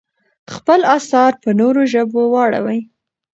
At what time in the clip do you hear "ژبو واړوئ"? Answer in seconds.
1.93-2.79